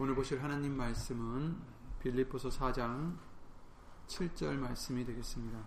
[0.00, 1.56] 오늘 보실 하나님 말씀은
[2.00, 3.16] 빌립보서 4장
[4.06, 5.58] 7절 말씀이 되겠습니다.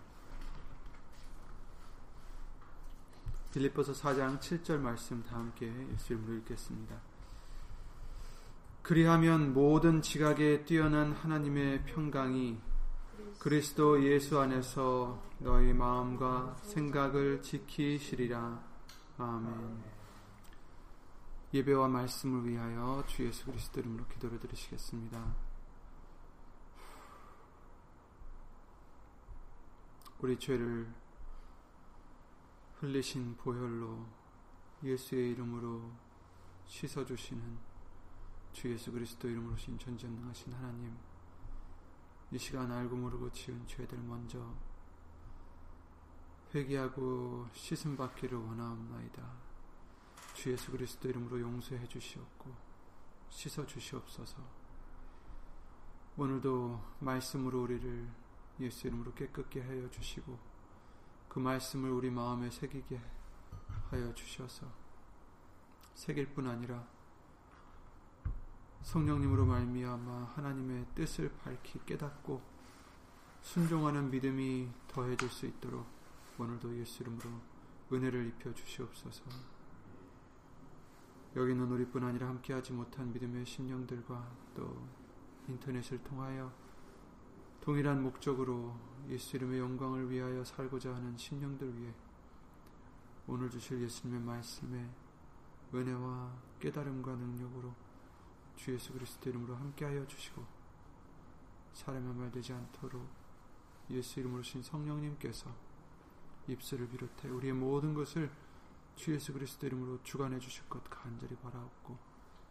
[3.52, 6.96] 빌립보서 4장 7절 말씀 다 함께 예수 이름으로 읽겠습니다.
[8.80, 12.58] 그리하면 모든 지각에 뛰어난 하나님의 평강이
[13.38, 18.64] 그리스도 예수 안에서 너희 마음과 생각을 지키시리라.
[19.18, 20.01] 아멘.
[21.54, 25.34] 예배와 말씀을 위하여 주 예수 그리스도 이름으로 기도를 드리시겠습니다.
[30.20, 30.90] 우리 죄를
[32.78, 34.06] 흘리신 보혈로
[34.82, 35.92] 예수의 이름으로
[36.64, 37.58] 씻어주시는
[38.52, 40.96] 주 예수 그리스도 이름으로 신 전전능하신 하나님
[42.30, 44.54] 이 시간 알고 모르고 지은 죄들 먼저
[46.54, 49.51] 회개하고 씻음 받기를 원하옵나이다.
[50.34, 52.50] 주 예수 그리스도 이름으로 용서해 주시옵고
[53.28, 54.36] 씻어 주시옵소서.
[56.16, 58.08] 오늘도 말씀으로 우리를
[58.60, 60.38] 예수 이름으로 깨끗게 하여 주시고
[61.28, 63.00] 그 말씀을 우리 마음에 새기게
[63.90, 64.66] 하여 주셔서
[65.94, 66.86] 새길 뿐 아니라
[68.82, 72.42] 성령님으로 말미암아 하나님의 뜻을 밝히 깨닫고
[73.42, 75.86] 순종하는 믿음이 더해질 수 있도록
[76.38, 77.30] 오늘도 예수 이름으로
[77.92, 79.24] 은혜를 입혀 주시옵소서.
[81.34, 84.86] 여기는 우리뿐 아니라 함께하지 못한 믿음의 심령들과 또
[85.48, 86.52] 인터넷을 통하여
[87.60, 88.76] 동일한 목적으로
[89.08, 91.94] 예수 이름의 영광을 위하여 살고자 하는 심령들 위해
[93.26, 94.90] 오늘 주실 예수님의 말씀에
[95.72, 97.74] 은혜와 깨달음과 능력으로
[98.56, 100.44] 주 예수 그리스도 이름으로 함께하여 주시고
[101.72, 103.08] 사람의 말 되지 않도록
[103.90, 105.50] 예수 이름으로 신 성령님께서
[106.46, 108.30] 입술을 비롯해 우리의 모든 것을
[109.02, 111.98] 주 예수 그리스도 이름으로 주관해 주실 것 간절히 바라옵고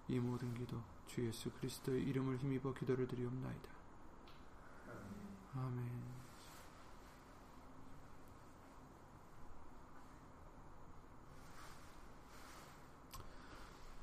[0.10, 3.70] 이 모든 기도 주 예수 그리스도의 이름을 힘입어 기도를 드리옵나이다.
[5.56, 5.90] 아멘.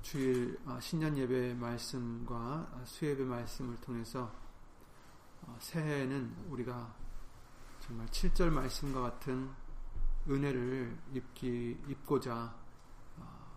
[0.00, 4.34] 주일 아, 신년 예배 말씀과 수예배 말씀을 통해서
[5.42, 6.94] 어, 새해에는 우리가
[7.80, 9.67] 정말 7절 말씀과 같은
[10.28, 12.54] 은혜를 입기 입고자
[13.16, 13.50] 어,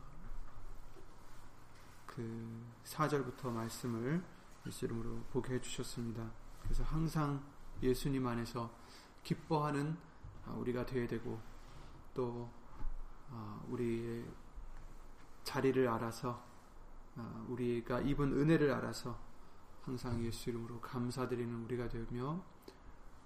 [2.06, 4.24] 그 4절부터 말씀을
[4.66, 6.32] 예수 이름으로 보게 해주셨습니다.
[6.62, 7.44] 그래서 항상
[7.84, 8.72] 예수님 안에서
[9.24, 9.98] 기뻐하는
[10.46, 11.42] 어, 우리가 되어야 되고
[12.14, 12.50] 또
[13.30, 14.26] 어, 우리의
[15.44, 16.50] 자리를 알아서
[17.50, 19.20] 우리가 입은 은혜를 알아서
[19.84, 22.42] 항상 예수 이름으로 감사드리는 우리가 되며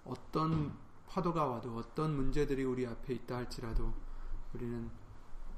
[0.03, 0.75] 어떤
[1.07, 3.93] 파도가 와도 어떤 문제들이 우리 앞에 있다 할지라도
[4.53, 4.89] 우리는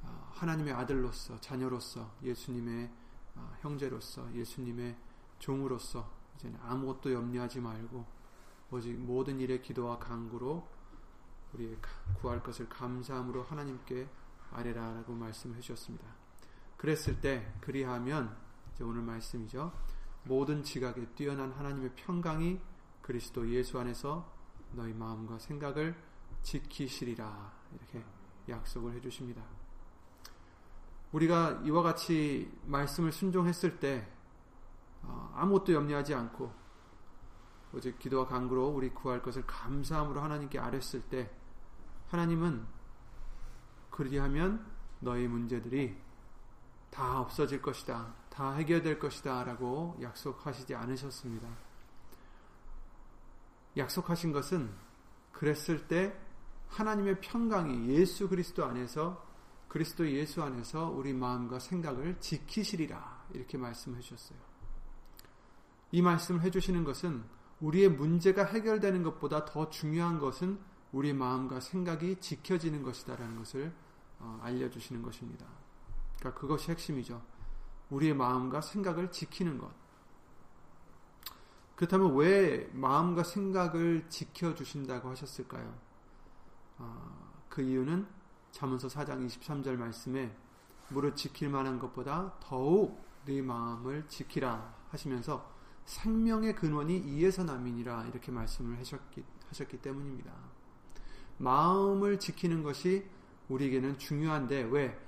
[0.04, 2.92] 어, 하나님의 아들로서 자녀로서 예수님의
[3.36, 4.96] 어, 형제로서 예수님의
[5.40, 8.06] 종으로서 이제는 아무것도 염려하지 말고
[8.72, 10.68] 오직 모든 일에 기도와 간구로
[11.54, 11.78] 우리의
[12.20, 14.10] 구할 것을 감사함으로 하나님께
[14.52, 16.06] 아뢰라라고 말씀해 주셨습니다.
[16.78, 18.38] 그랬을 때 그리하면
[18.74, 19.72] 이제 오늘 말씀이죠.
[20.24, 22.60] 모든 지각에 뛰어난 하나님의 평강이
[23.02, 24.37] 그리스도 예수 안에서
[24.78, 25.96] 너희 마음과 생각을
[26.44, 28.06] 지키시리라 이렇게
[28.48, 29.42] 약속을 해주십니다.
[31.12, 34.08] 우리가 이와 같이 말씀을 순종했을 때
[35.02, 36.54] 어, 아무것도 염려하지 않고
[37.74, 41.30] 오직 기도와 간구로 우리 구할 것을 감사함으로 하나님께 아뢰었을 때
[42.10, 42.66] 하나님은
[43.90, 44.66] 그리하면
[45.00, 45.98] 너희 문제들이
[46.92, 48.14] 다 없어질 것이다.
[48.30, 49.44] 다 해결될 것이다.
[49.44, 51.67] 라고 약속하시지 않으셨습니다.
[53.78, 54.70] 약속하신 것은
[55.32, 56.18] 그랬을 때
[56.70, 59.26] 하나님의 평강이 예수 그리스도 안에서
[59.68, 64.40] 그리스도 예수 안에서 우리 마음과 생각을 지키시리라 이렇게 말씀해 주셨어요.
[65.92, 67.24] 이 말씀을 해 주시는 것은
[67.60, 70.60] 우리의 문제가 해결되는 것보다 더 중요한 것은
[70.92, 73.74] 우리 마음과 생각이 지켜지는 것이다라는 것을
[74.20, 75.46] 어, 알려 주시는 것입니다.
[76.18, 77.22] 그러니까 그것이 핵심이죠.
[77.90, 79.72] 우리의 마음과 생각을 지키는 것.
[81.78, 85.78] 그렇다면 왜 마음과 생각을 지켜주신다고 하셨을까요?
[86.80, 88.08] 어, 그 이유는
[88.52, 90.36] 자문서 4장 23절 말씀에
[90.90, 95.54] 무릇 지킬 만한 것보다 더욱 네 마음을 지키라 하시면서
[95.86, 100.34] 생명의 근원이 이에서 남이니라 이렇게 말씀을 하셨기, 하셨기 때문입니다.
[101.38, 103.06] 마음을 지키는 것이
[103.50, 105.00] 우리에게는 중요한데 왜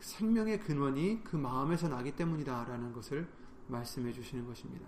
[0.00, 3.28] 생명의 근원이 그 마음에서 나기 때문이다라는 것을
[3.68, 4.86] 말씀해 주시는 것입니다.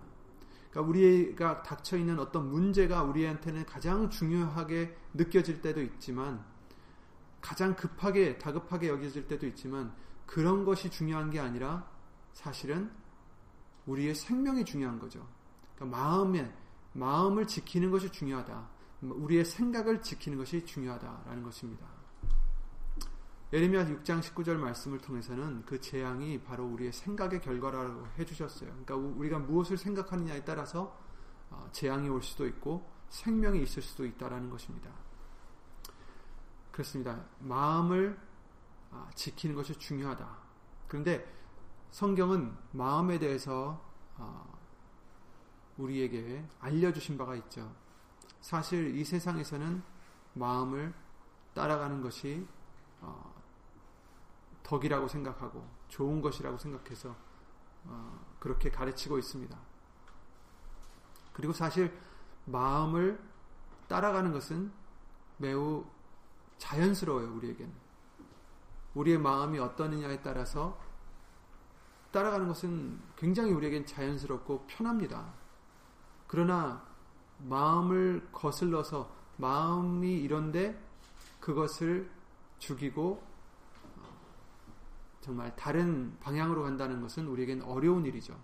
[0.70, 6.44] 그러니까 우리가 닥쳐 있는 어떤 문제가 우리한테는 가장 중요하게 느껴질 때도 있지만
[7.40, 9.92] 가장 급하게 다급하게 여겨질 때도 있지만
[10.26, 11.88] 그런 것이 중요한 게 아니라
[12.32, 12.90] 사실은
[13.86, 15.26] 우리의 생명이 중요한 거죠.
[15.74, 16.54] 그러니까 마음에
[16.92, 18.68] 마음을 지키는 것이 중요하다.
[19.00, 21.86] 우리의 생각을 지키는 것이 중요하다라는 것입니다.
[23.50, 28.68] 예레미야 6장 19절 말씀을 통해서는 그 재앙이 바로 우리의 생각의 결과라고 해주셨어요.
[28.68, 31.00] 그러니까 우리가 무엇을 생각하느냐에 따라서
[31.48, 34.90] 어, 재앙이 올 수도 있고 생명이 있을 수도 있다라는 것입니다.
[36.70, 37.24] 그렇습니다.
[37.40, 38.18] 마음을
[38.90, 40.28] 아, 지키는 것이 중요하다.
[40.86, 41.34] 그런데
[41.90, 43.82] 성경은 마음에 대해서
[44.16, 44.58] 어,
[45.78, 47.74] 우리에게 알려주신 바가 있죠.
[48.42, 49.82] 사실 이 세상에서는
[50.34, 50.92] 마음을
[51.54, 52.46] 따라가는 것이
[53.00, 53.37] 어,
[54.68, 57.16] 덕이라고 생각하고 좋은 것이라고 생각해서
[57.84, 59.58] 어, 그렇게 가르치고 있습니다.
[61.32, 61.98] 그리고 사실
[62.44, 63.18] 마음을
[63.88, 64.70] 따라가는 것은
[65.38, 65.86] 매우
[66.58, 67.72] 자연스러워요, 우리에게는.
[68.94, 70.78] 우리의 마음이 어떠느냐에 따라서
[72.10, 75.32] 따라가는 것은 굉장히 우리에겐 자연스럽고 편합니다.
[76.26, 76.84] 그러나
[77.38, 80.78] 마음을 거슬러서 마음이 이런데
[81.40, 82.10] 그것을
[82.58, 83.27] 죽이고
[85.28, 88.34] 정말 다른 방향으로 간다는 것은 우리에겐 어려운 일이죠.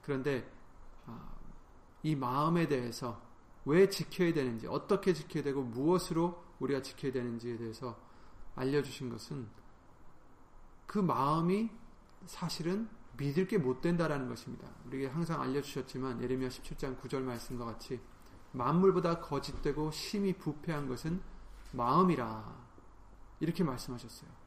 [0.00, 0.50] 그런데
[1.04, 1.34] 아,
[2.02, 3.20] 이 마음에 대해서
[3.66, 8.00] 왜 지켜야 되는지, 어떻게 지켜야 되고 무엇으로 우리가 지켜야 되는지에 대해서
[8.54, 9.46] 알려주신 것은
[10.86, 11.68] 그 마음이
[12.24, 12.88] 사실은
[13.18, 14.66] 믿을 게 못 된다라는 것입니다.
[14.86, 18.00] 우리에게 항상 알려주셨지만 예레미야 17장 9절 말씀과 같이
[18.52, 21.20] 만물보다 거짓되고 심히 부패한 것은
[21.72, 22.64] 마음이라
[23.40, 24.45] 이렇게 말씀하셨어요.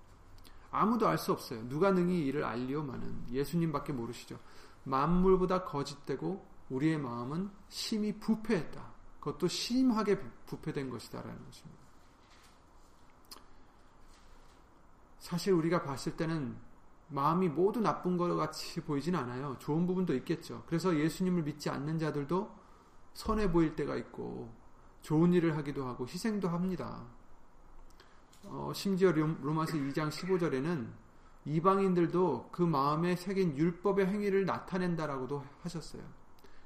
[0.72, 1.68] 아무도 알 수 없어요.
[1.68, 4.40] 누가 능히 이를 알리오마는 예수님밖에 모르시죠.
[4.84, 8.94] 만물보다 거짓되고 우리의 마음은 심히 부패했다.
[9.20, 11.80] 그것도 심하게 부패된 것이다라는 것입니다.
[15.18, 16.56] 사실 우리가 봤을 때는
[17.10, 19.58] 마음이 모두 나쁜 것 같이 보이진 않아요.
[19.60, 20.64] 좋은 부분도 있겠죠.
[20.68, 22.56] 그래서 예수님을 믿지 않는 자들도
[23.14, 24.54] 선해 보일 때가 있고
[25.02, 27.06] 좋은 일을 하기도 하고 희생도 합니다.
[28.46, 30.88] 어, 심지어 로마서 2장 15절에는
[31.46, 36.04] 이방인들도 그 마음에 새긴 율법의 행위를 나타낸다라고도 하셨어요.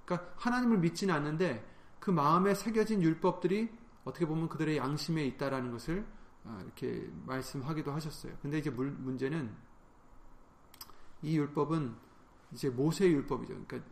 [0.06, 1.66] 그러니까 하나님을 믿지는 않는데
[2.00, 3.70] 그 마음에 새겨진 율법들이
[4.04, 6.06] 어떻게 보면 그들의 양심에 있다라는 것을
[6.44, 8.34] 어, 이렇게 말씀하기도 하셨어요.
[8.42, 9.56] 근데 이제 문제는
[11.22, 11.96] 이 율법은
[12.52, 13.54] 이제 모세 율법이죠.
[13.66, 13.90] 그러니까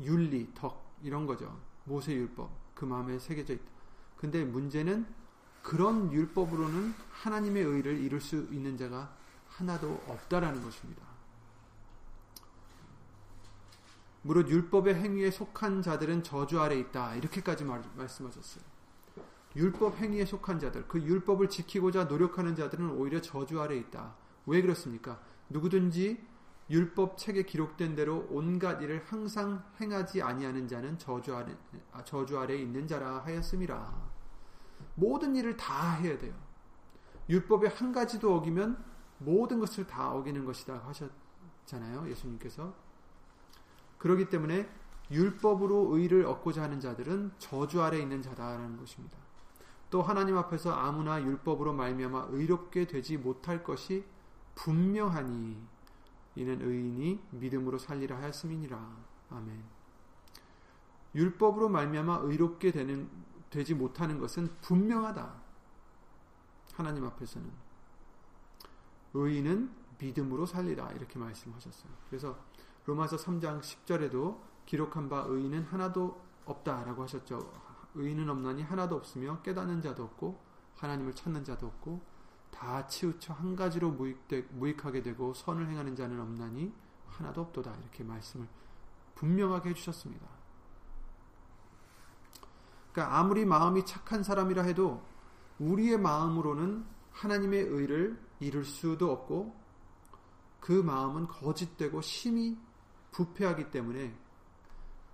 [0.00, 1.60] 윤리, 덕 이런 거죠.
[1.84, 3.64] 모세 율법 그 마음에 새겨져 있다.
[4.16, 5.06] 근데 문제는
[5.62, 9.14] 그런 율법으로는 하나님의 의를 이룰 수 있는 자가
[9.48, 11.02] 하나도 없다라는 것입니다.
[14.22, 17.14] 무릇 율법의 행위에 속한 자들은 저주 아래 있다.
[17.16, 18.64] 이렇게까지 말, 말씀하셨어요.
[19.56, 24.14] 율법 행위에 속한 자들, 그 율법을 지키고자 노력하는 자들은 오히려 저주 아래 있다.
[24.46, 25.20] 왜 그렇습니까?
[25.48, 26.22] 누구든지
[26.70, 31.56] 율법 책에 기록된 대로 온갖 일을 항상 행하지 아니하는 자는 저주 아래
[32.04, 34.07] 저주 아래 있는 자라 하였음이라.
[34.98, 36.34] 모든 일을 다 해야 돼요.
[37.28, 38.82] 율법의 한 가지도 어기면
[39.18, 42.08] 모든 것을 다 어기는 것이다 하셨잖아요.
[42.10, 42.74] 예수님께서.
[43.98, 44.68] 그렇기 때문에
[45.10, 49.16] 율법으로 의를 얻고자 하는 자들은 저주 아래 있는 자다라는 것입니다.
[49.90, 54.04] 또 하나님 앞에서 아무나 율법으로 말미암아 의롭게 되지 못할 것이
[54.54, 55.56] 분명하니
[56.36, 58.96] 이는 의인이 믿음으로 살리라 하였음이니라.
[59.30, 59.62] 아멘.
[61.14, 63.08] 율법으로 말미암아 의롭게 되는
[63.50, 65.34] 되지 못하는 것은 분명하다.
[66.74, 67.50] 하나님 앞에서는.
[69.14, 70.92] 의인은 믿음으로 살리라.
[70.92, 71.90] 이렇게 말씀하셨어요.
[72.08, 72.38] 그래서
[72.86, 77.52] 로마서 3장 10절에도 기록한 바 의인은 하나도 없다라고 하셨죠.
[77.94, 80.40] 의인은 없나니 하나도 없으며 깨닫는 자도 없고
[80.76, 82.00] 하나님을 찾는 자도 없고
[82.50, 86.72] 다 치우쳐 한 가지로 무익되, 무익하게 되고 선을 행하는 자는 없나니
[87.06, 87.74] 하나도 없도다.
[87.74, 88.46] 이렇게 말씀을
[89.14, 90.37] 분명하게 해주셨습니다.
[92.98, 95.00] 그러니까 아무리 마음이 착한 사람이라 해도
[95.60, 99.54] 우리의 마음으로는 하나님의 의를 이룰 수도 없고
[100.58, 102.58] 그 마음은 거짓되고 심히
[103.12, 104.18] 부패하기 때문에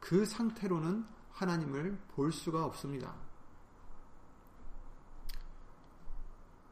[0.00, 3.14] 그 상태로는 하나님을 볼 수가 없습니다.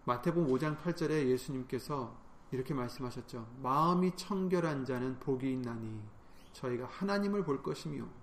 [0.04, 2.16] 마태복음 5장 8절에 예수님께서
[2.50, 3.47] 이렇게 말씀하셨죠.
[3.62, 6.02] 마음이 청결한 자는 복이 있나니
[6.54, 8.22] 저희가 하나님을 볼 것이며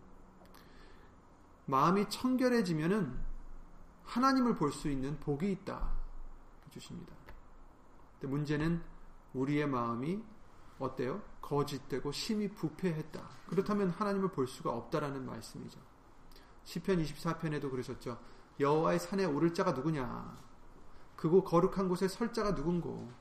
[1.69, 3.17] 마음이 청결해지면은
[4.03, 5.91] 하나님을 볼 수 있는 복이 있다
[6.67, 7.13] 해주십니다.
[8.19, 8.81] 근데 문제는
[9.33, 10.21] 우리의 마음이
[10.79, 11.21] 어때요?
[11.41, 13.21] 거짓되고 심히 부패했다.
[13.47, 15.79] 그렇다면 하나님을 볼 수가 없다라는 말씀이죠.
[16.63, 18.19] 시편 24편에도 그러셨죠.
[18.59, 20.37] 여호와의 산에 오를 자가 누구냐?
[21.15, 23.11] 그곳 거룩한 곳에 설 자가 누군고?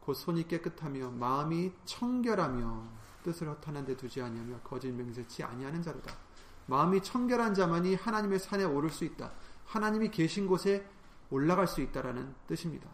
[0.00, 2.88] 곧 손이 깨끗하며 마음이 청결하며
[3.22, 6.25] 뜻을 허탄한 데 두지 아니하며 거짓 맹세치 아니하는 자로다.
[6.66, 9.32] 마음이 청결한 자만이 하나님의 산에 오를 수 있다.
[9.64, 10.86] 하나님이 계신 곳에
[11.30, 12.88] 올라갈 수 있다라는 뜻입니다.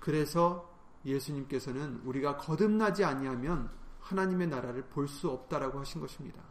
[0.00, 0.72] 그래서
[1.04, 3.70] 예수님께서는 우리가 거듭나지 아니하면
[4.00, 6.42] 하나님의 나라를 볼 수 없다라고 하신 것입니다.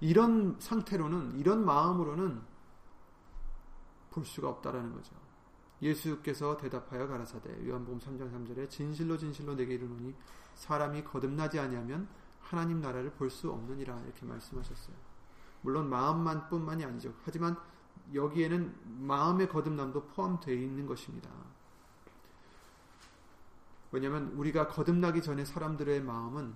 [0.00, 2.40] 이런 상태로는 이런 마음으로는
[4.10, 5.14] 볼 수가 없다라는 거죠.
[5.80, 10.14] 예수께서 대답하여 가라사대 요한복음 3장 3절에 진실로 진실로 내게 이르노니
[10.54, 12.08] 사람이 거듭나지 아니하면
[12.48, 14.96] 하나님 나라를 볼 수 없느니라 이렇게 말씀하셨어요.
[15.60, 17.12] 물론 마음만 뿐만이 아니죠.
[17.24, 17.56] 하지만
[18.14, 21.28] 여기에는 마음의 거듭남도 포함되어 있는 것입니다.
[23.92, 26.54] 왜냐하면 우리가 거듭나기 전에 사람들의 마음은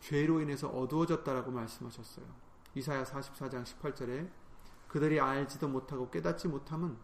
[0.00, 2.26] 죄로 인해서 어두워졌다라고 말씀하셨어요.
[2.74, 4.28] 이사야 44장 18절에
[4.88, 6.96] 그들이 알지도 못하고 깨닫지 못함은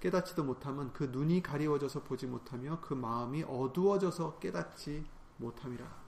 [0.00, 5.04] 깨닫지도 못함은 그 눈이 가리워져서 보지 못하며 그 마음이 어두워져서 깨닫지
[5.36, 6.01] 못함이라.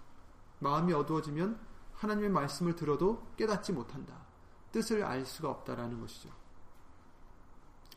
[0.65, 1.61] 마음이 어두워지면
[1.93, 4.15] 하나님의 말씀을 들어도 깨닫지 못한다.
[4.73, 6.31] 뜻을 알 수가 없다라는 것이죠.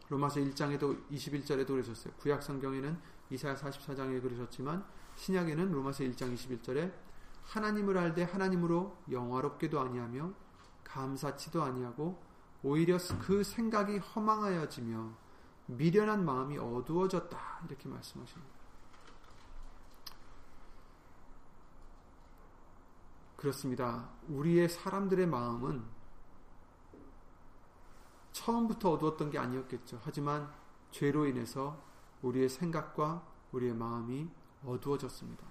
[0.09, 2.13] 로마서 1장에도 21절에도 그러셨어요.
[2.19, 6.93] 구약 성경에는 이사야 44장에 그러셨지만 신약에는 로마서 1장 21절에
[7.45, 10.31] 하나님을 알되 하나님으로 영화롭게도 아니하며
[10.83, 12.21] 감사치도 아니하고
[12.63, 15.09] 오히려 그 생각이 허망하여지며
[15.67, 18.56] 미련한 마음이 어두워졌다 이렇게 말씀하십니다.
[23.37, 24.09] 그렇습니다.
[24.27, 25.85] 우리의 사람들의 마음은
[28.31, 30.01] 처음부터 어두웠던 게 아니었겠죠.
[30.03, 30.51] 하지만
[30.91, 31.81] 죄로 인해서
[32.21, 34.29] 우리의 생각과 우리의 마음이
[34.65, 35.45] 어두워졌습니다.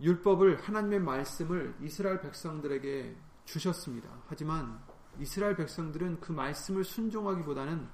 [0.00, 4.10] 율법을 하나님의 말씀을 이스라엘 백성들에게 주셨습니다.
[4.26, 4.78] 하지만
[5.18, 7.88] 이스라엘 백성들은 그 말씀을 순종하기보다는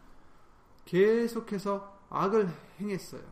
[0.84, 2.48] 계속해서 악을
[2.80, 3.22] 행했어요.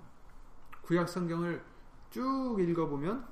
[0.83, 1.65] 구약 성경을
[2.11, 3.27] 쭉 읽어보면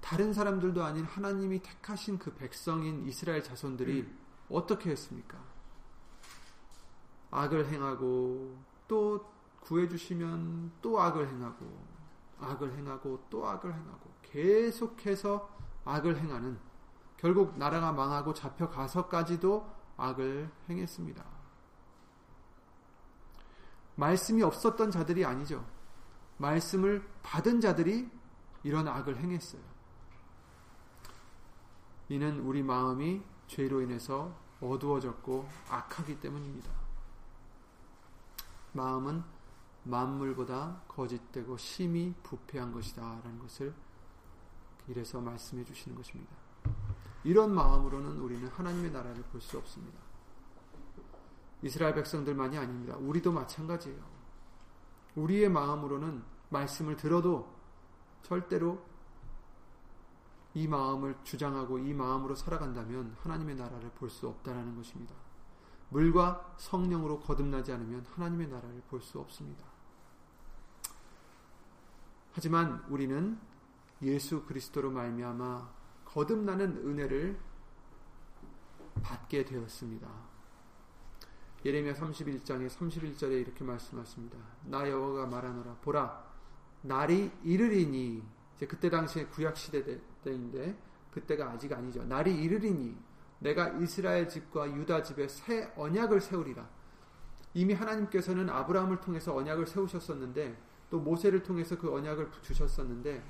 [0.00, 4.18] 다른 사람들도 아닌 하나님이 택하신 그 백성인 이스라엘 자손들이 음.
[4.48, 5.38] 어떻게 했습니까?
[7.30, 11.88] 악을 행하고 또 구해주시면 또 악을 행하고
[12.40, 15.50] 악을 행하고 또 악을 행하고 계속해서
[15.84, 16.58] 악을 행하는
[17.16, 21.24] 결국 나라가 망하고 잡혀가서까지도 악을 행했습니다.
[23.96, 25.66] 말씀이 없었던 자들이 아니죠.
[26.38, 28.10] 말씀을 받은 자들이
[28.62, 29.62] 이런 악을 행했어요.
[32.08, 36.70] 이는 우리 마음이 죄로 인해서 어두워졌고 악하기 때문입니다.
[38.72, 39.22] 마음은
[39.84, 43.02] 만물보다 거짓되고 심히 부패한 것이다.
[43.02, 43.74] 라는 것을
[44.88, 46.32] 이래서 말씀해 주시는 것입니다.
[47.24, 49.98] 이런 마음으로는 우리는 하나님의 나라를 볼 수 없습니다.
[51.62, 52.96] 이스라엘 백성들만이 아닙니다.
[52.96, 54.17] 우리도 마찬가지예요.
[55.16, 57.52] 우리의 마음으로는 말씀을 들어도
[58.22, 58.82] 절대로
[60.54, 65.14] 이 마음을 주장하고 이 마음으로 살아간다면 하나님의 나라를 볼 수 없다라는 것입니다.
[65.90, 69.64] 물과 성령으로 거듭나지 않으면 하나님의 나라를 볼 수 없습니다.
[72.32, 73.38] 하지만 우리는
[74.02, 75.70] 예수 그리스도로 말미암아
[76.04, 77.38] 거듭나는 은혜를
[79.02, 80.08] 받게 되었습니다.
[81.64, 84.38] 예레미야 31장의 31절에 이렇게 말씀하십니다.
[84.64, 86.24] 나 여호와가 말하노라 보라
[86.82, 88.22] 날이 이르리니
[88.56, 90.76] 이제 그때 당시에 구약 시대 때인데
[91.12, 92.04] 그때가 아직 아니죠.
[92.04, 92.96] 날이 이르리니
[93.40, 96.68] 내가 이스라엘 집과 유다 집에 새 언약을 세우리라.
[97.54, 100.56] 이미 하나님께서는 아브라함을 통해서 언약을 세우셨었는데
[100.90, 103.22] 또 모세를 통해서 그 언약을 주셨었는데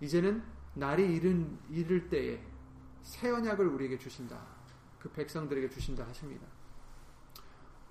[0.00, 0.42] 이제는
[0.74, 2.42] 날이 이른, 이를 때에
[3.02, 4.38] 새 언약을 우리에게 주신다.
[4.98, 6.46] 그 백성들에게 주신다 하십니다.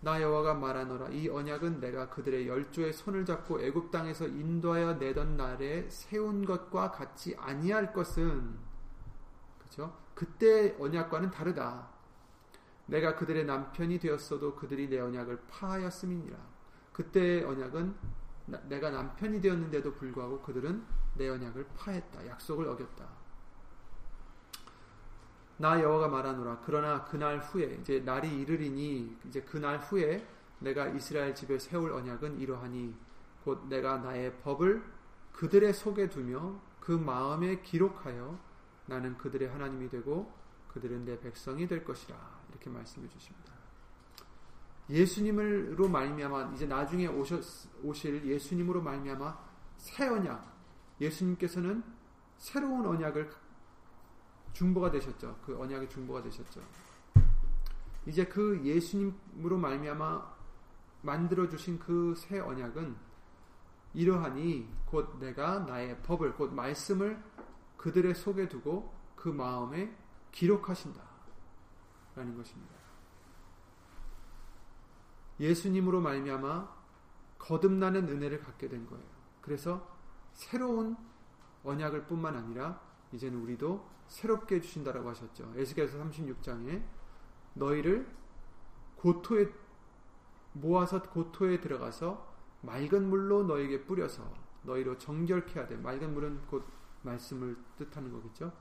[0.05, 5.89] 나 여호와가 말하노라 이 언약은 내가 그들의 열조의 손을 잡고 애굽 땅에서 인도하여 내던 날에
[5.89, 8.55] 세운 것과 같이 아니할 것은
[9.57, 9.97] 그렇죠?
[10.13, 11.89] 그때 언약과는 다르다.
[12.85, 16.37] 내가 그들의 남편이 되었어도 그들이 내 언약을 파하였음이니라.
[16.93, 17.95] 그때의 언약은
[18.45, 20.85] 나, 내가 남편이 되었는데도 불구하고 그들은
[21.15, 22.27] 내 언약을 파했다.
[22.27, 23.09] 약속을 어겼다.
[25.57, 26.61] 나 여호와가 말하노라.
[26.65, 30.27] 그러나 그날 후에 이제 날이 이르리니 이제 그날 후에
[30.59, 32.93] 내가 이스라엘 집에 세울 언약은 이러하니
[33.43, 34.83] 곧 내가 나의 법을
[35.31, 38.37] 그들의 속에 두며 그 마음에 기록하여
[38.85, 40.31] 나는 그들의 하나님이 되고
[40.69, 42.15] 그들은 내 백성이 될 것이라
[42.49, 43.53] 이렇게 말씀해 주십니다.
[44.89, 47.43] 예수님으로 말미암아 이제 나중에 오셨,
[47.83, 49.37] 오실 예수님으로 말미암아
[49.77, 50.53] 새 언약
[51.01, 51.83] 예수님께서는
[52.37, 53.29] 새로운 언약을
[54.55, 55.37] 중보가 되셨죠.
[55.45, 56.61] 그 언약의 중보가 되셨죠.
[58.07, 60.35] 이제 그 예수님으로 말미암아
[61.01, 62.95] 만들어 주신 그 새 언약은
[63.93, 67.21] 이러하니 곧 내가 나의 법을 곧 말씀을
[67.77, 69.95] 그들의 속에 두고 그 마음에
[70.31, 71.01] 기록하신다.
[72.15, 72.73] 라는 것입니다.
[75.39, 76.73] 예수님으로 말미암아
[77.39, 79.05] 거듭나는 은혜를 갖게 된 거예요.
[79.41, 79.85] 그래서
[80.33, 80.95] 새로운
[81.63, 82.79] 언약을 뿐만 아니라
[83.11, 85.53] 이제는 우리도 새롭게 해주신다라고 하셨죠.
[85.55, 86.83] 에스겔서 36장에
[87.53, 88.07] 너희를
[88.97, 89.47] 고토에
[90.53, 94.23] 모아서 고토에 들어가서 맑은 물로 너에게 뿌려서
[94.63, 96.65] 너희로 정결케 하되 맑은 물은 곧
[97.03, 98.51] 말씀을 뜻하는 거겠죠.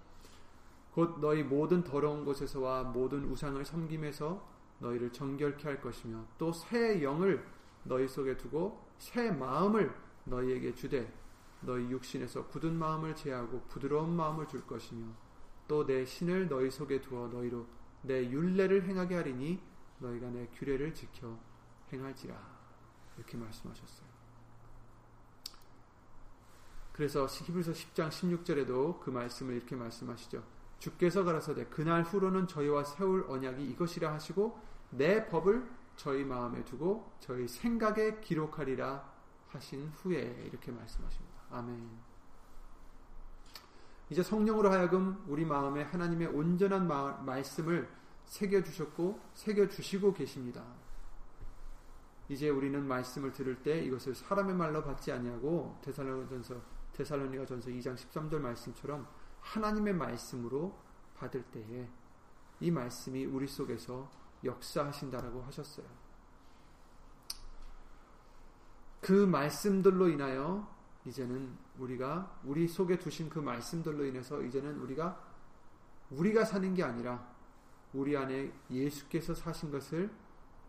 [0.93, 4.47] 곧 너희 모든 더러운 곳에서와 모든 우상을 섬김에서
[4.81, 7.45] 너희를 정결케 할 것이며 또 새 영을
[7.85, 11.13] 너희 속에 두고 새 마음을 너희에게 주되
[11.61, 15.07] 너희 육신에서 굳은 마음을 제하고 부드러운 마음을 줄 것이며
[15.67, 17.67] 또 내 신을 너희 속에 두어 너희로
[18.03, 19.61] 내 율례를 행하게 하리니
[19.99, 21.39] 너희가 내 규례를 지켜
[21.93, 22.35] 행할지라
[23.17, 24.15] 이렇게 말씀하셨어요.
[26.93, 30.45] 그래서 히브리서 10장 16절에도 그 말씀을 이렇게 말씀하시죠.
[30.79, 37.49] 주께서 가라사대 그날 후로는 저희와 세울 언약이 이것이라 하시고 내 법을 저희 마음에 두고 저희
[37.49, 39.13] 생각에 기록하리라
[39.49, 41.43] 하신 후에 이렇게 말씀하십니다.
[41.51, 42.14] 아멘.
[44.15, 47.93] 이제 성령으로 하여금 우리 마음에 하나님의 온전한 마, 말씀을
[48.27, 50.65] 새겨 주셨고 새겨 주시고 계십니다.
[52.29, 56.55] 이제 우리는 말씀을 들을 때 이것을 사람의 말로 받지 아니하고 데살로니가전서
[56.93, 59.05] 데살로니가전서 2장 13절 말씀처럼
[59.41, 60.79] 하나님의 말씀으로
[61.17, 61.89] 받을 때에
[62.61, 64.09] 이 말씀이 우리 속에서
[64.45, 65.87] 역사하신다라고 하셨어요.
[69.01, 70.73] 그 말씀들로 인하여
[71.07, 75.21] 이제는 우리가 우리 속에 두신 그 말씀들로 인해서 이제는 우리가
[76.11, 77.35] 우리가 사는 게 아니라
[77.93, 80.11] 우리 안에 예수께서 사신 것을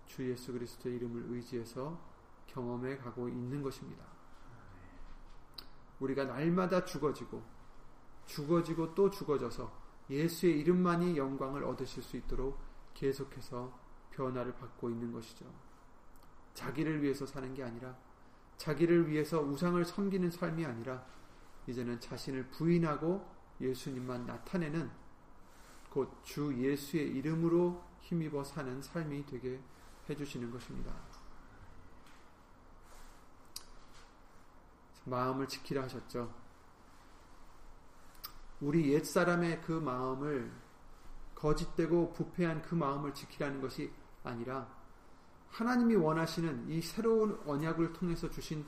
[0.06, 2.00] 주 예수 그리스도의 이름을 의지해서
[2.48, 4.06] 경험해 가고 있는 것입니다.
[6.00, 7.42] 우리가 날마다 죽어지고
[8.26, 12.60] 죽어지고 또 죽어져서 예수의 이름만이 영광을 얻으실 수 있도록
[12.94, 13.78] 계속해서
[14.12, 15.46] 변화를 받고 있는 것이죠.
[16.54, 17.98] 자기를 위해서 사는 게 아니라
[18.58, 21.04] 자기를 위해서 우상을 섬기는 삶이 아니라
[21.68, 23.26] 이제는 자신을 부인하고
[23.62, 24.90] 예수님만 나타내는
[25.90, 29.60] 곧 주 예수의 이름으로 힘입어 사는 삶이 되게
[30.10, 30.92] 해주시는 것입니다.
[35.06, 36.34] 마음을 지키라 하셨죠.
[38.60, 40.52] 우리 옛사람의 그 마음을
[41.36, 43.92] 거짓되고 부패한 그 마음을 지키라는 것이
[44.24, 44.68] 아니라
[45.50, 48.66] 하나님이 원하시는 이 새로운 언약을 통해서 주신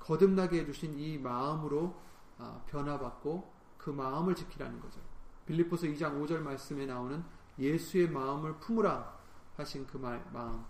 [0.00, 1.94] 거듭나게 해주신 이 마음으로
[2.38, 5.00] 아, 변화받고 그 마음을 지키라는 거죠.
[5.46, 7.22] 빌립보서 2장 5절 말씀에 나오는
[7.58, 9.16] 예수의 마음을 품으라
[9.56, 10.64] 하신 그 말, 마음.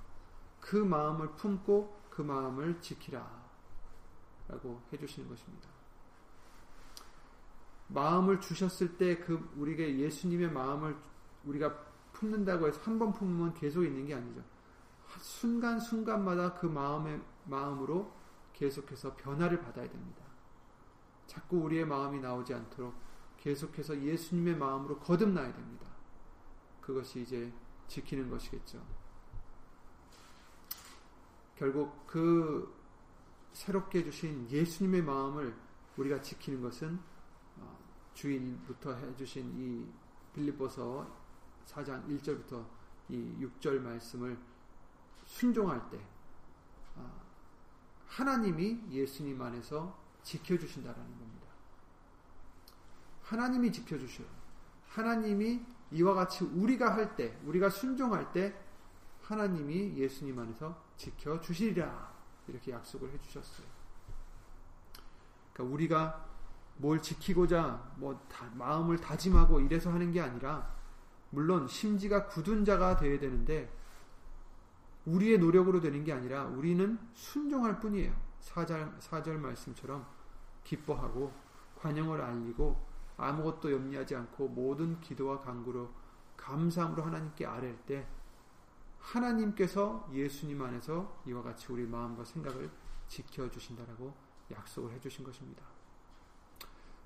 [0.61, 3.44] 그 마음을 품고 그 마음을 지키라.
[4.48, 5.68] 라고 해주시는 것입니다.
[7.88, 10.96] 마음을 주셨을 때 그 우리에게 예수님의 마음을
[11.44, 11.74] 우리가
[12.12, 14.42] 품는다고 해서 한 번 품으면 계속 있는 게 아니죠.
[15.20, 18.12] 순간순간마다 그 마음의 마음으로
[18.53, 20.24] 계속해서 변화를 받아야 됩니다.
[21.27, 22.94] 자꾸 우리의 마음이 나오지 않도록
[23.38, 25.87] 계속해서 예수님의 마음으로 거듭나야 됩니다.
[26.81, 27.53] 그것이 이제
[27.88, 28.83] 지키는 것이겠죠.
[31.57, 32.74] 결국 그
[33.53, 35.55] 새롭게 주신 예수님의 마음을
[35.96, 36.98] 우리가 지키는 것은
[37.59, 37.79] 어,
[38.14, 39.87] 주일부터 해주신 이
[40.35, 41.07] 빌립보서
[41.66, 42.66] 4장 1절부터
[43.09, 44.37] 이 6절 말씀을
[45.24, 45.98] 순종할 때
[46.96, 47.22] 어,
[48.08, 51.46] 하나님이 예수님 안에서 지켜주신다라는 겁니다.
[53.22, 54.26] 하나님이 지켜주셔요.
[54.88, 55.60] 하나님이
[55.92, 58.54] 이와 같이 우리가 할 때, 우리가 순종할 때
[59.22, 62.14] 하나님이 예수님 안에서 지켜주시리라.
[62.48, 63.66] 이렇게 약속을 해주셨어요.
[65.52, 66.26] 그러니까 우리가
[66.76, 70.74] 뭘 지키고자 뭐 다, 마음을 다짐하고 이래서 하는 게 아니라
[71.30, 73.72] 물론 심지가 굳은 자가 되어야 되는데
[75.06, 78.14] 우리의 노력으로 되는 게 아니라 우리는 순종할 뿐이에요.
[78.40, 80.06] 사절, 사절 말씀처럼
[80.64, 81.32] 기뻐하고
[81.76, 82.78] 관용을 알리고
[83.16, 85.90] 아무것도 염려하지 않고 모든 기도와 간구로
[86.36, 88.06] 감사함으로 하나님께 아랠 때
[88.98, 92.70] 하나님께서 예수님 안에서 이와 같이 우리 마음과 생각을
[93.06, 94.14] 지켜 주신다라고
[94.50, 95.62] 약속을 해 주신 것입니다.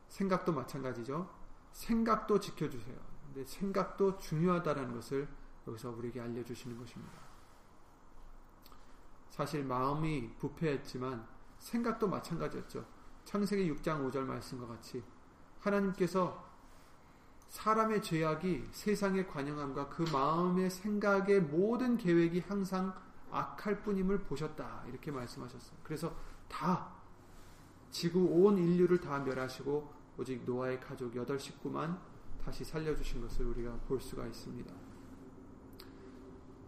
[0.08, 1.28] 생각도 마찬가지죠.
[1.72, 2.96] 생각도 지켜 주세요.
[3.26, 5.28] 근데 생각도 중요하다라는 것을
[5.66, 7.27] 여기서 우리에게 알려 주시는 것입니다.
[9.38, 11.24] 사실 마음이 부패했지만
[11.58, 12.84] 생각도 마찬가지였죠.
[13.24, 15.00] 창세기 6장 5절 말씀과 같이
[15.60, 16.44] 하나님께서
[17.46, 22.92] 사람의 죄악이 세상의 관영함과 그 마음의 생각의 모든 계획이 항상
[23.30, 24.82] 악할 뿐임을 보셨다.
[24.88, 25.78] 이렇게 말씀하셨어요.
[25.84, 26.16] 그래서
[26.48, 26.90] 다
[27.92, 31.96] 지구 온 인류를 다 멸하시고 오직 노아의 가족 여덟 식구만
[32.44, 34.87] 다시 살려주신 것을 우리가 볼 수가 있습니다.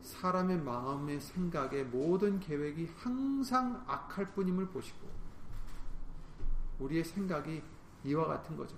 [0.02, 5.08] 사람의 마음의 생각의 모든 계획이 항상 악할 뿐임을 보시고
[6.78, 7.62] 우리의 생각이
[8.04, 8.76] 이와 같은 거죠.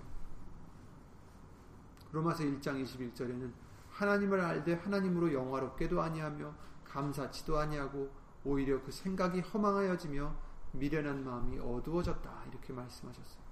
[2.11, 3.51] 로마서 1장 21절에는
[3.89, 6.53] 하나님을 알되 하나님으로 영화롭게도 아니하며
[6.85, 8.11] 감사치도 아니하고
[8.43, 10.33] 오히려 그 생각이 허망하여지며
[10.73, 13.43] 미련한 마음이 어두워졌다 이렇게 말씀하셨어요.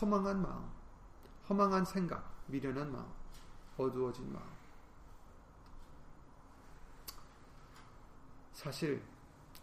[0.00, 0.64] 허망한 마음,
[1.48, 3.06] 허망한 생각, 미련한 마음,
[3.76, 4.61] 어두워진 마음.
[8.62, 9.02] 사실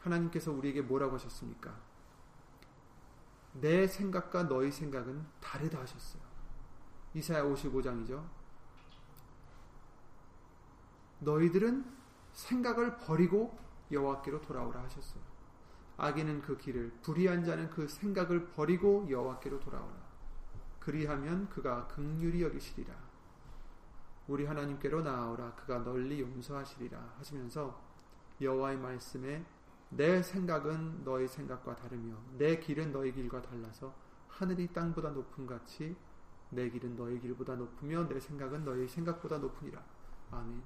[0.02, 1.74] 하나님께서 우리에게 뭐라고 하셨습니까?
[3.54, 6.22] 내 생각과 너희 생각은 다르다 하셨어요.
[7.14, 8.22] 이사야 55장이죠.
[11.20, 11.86] 너희들은
[12.34, 13.58] 생각을 버리고
[13.90, 15.24] 여호와께로 돌아오라 하셨어요.
[15.96, 19.96] 악인은 그 길을 불의한 자는 그 생각을 버리고 여호와께로 돌아오라.
[20.82, 22.94] 그리하면 그가 극률이 여기시리라.
[24.28, 25.56] 우리 하나님께로 나아오라.
[25.56, 27.89] 그가 널리 용서하시리라 하시면서
[28.42, 29.46] 여호와의 말씀에
[29.90, 33.94] 내 생각은 너희 생각과 다르며 내 길은 너희 길과 달라서
[34.28, 35.96] 하늘이 땅보다 높은 같이
[36.52, 39.84] 내 길은 너희 길보다 높으며 내 생각은 너희 생각보다 높으니라.
[40.32, 40.62] 아멘.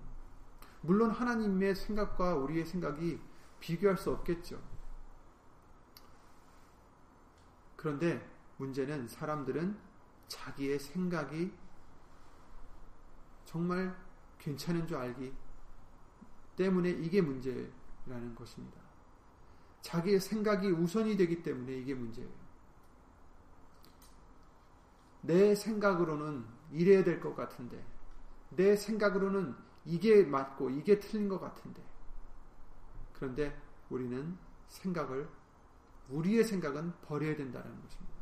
[0.82, 3.20] 물론 하나님의 생각과 우리의 생각이
[3.60, 4.62] 비교할 수 없겠죠.
[7.76, 9.78] 그런데 문제는 사람들은
[10.28, 11.54] 자기의 생각이
[13.46, 13.96] 정말
[14.40, 15.34] 괜찮은 줄 알기
[16.56, 18.82] 때문에 이게 문제라는 것입니다.
[19.82, 22.30] 자기의 생각이 우선이 되기 때문에 이게 문제예요.
[25.22, 27.84] 내 생각으로는 이래야 될 것 같은데,
[28.50, 31.82] 내 생각으로는 이게 맞고 이게 틀린 것 같은데,
[33.14, 33.58] 그런데
[33.90, 34.38] 우리는
[34.68, 35.30] 생각을,
[36.10, 38.14] 우리의 생각은 버려야 된다는 것입니다.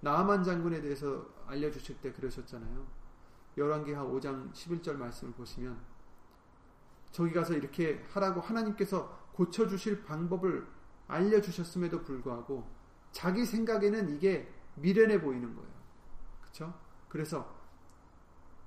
[0.00, 2.86] 나만 장군에 대해서 알려주실 때 그러셨잖아요.
[3.56, 5.78] 열왕기하 5장 11절 말씀을 보시면
[7.12, 10.66] 저기 가서 이렇게 하라고 하나님께서 고쳐주실 방법을
[11.08, 12.66] 알려주셨음에도 불구하고
[13.12, 15.70] 자기 생각에는 이게 미련해 보이는 거예요.
[16.40, 16.74] 그쵸?
[17.08, 17.54] 그래서